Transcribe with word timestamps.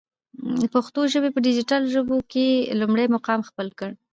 پښتو 0.73 0.99
ژبی 1.13 1.29
په 1.33 1.39
ډيجيټل 1.45 1.81
ژبو 1.93 2.17
کی 2.31 2.47
لمړی 2.81 3.05
مقام 3.15 3.39
خپل 3.49 3.67
کړ. 3.79 3.91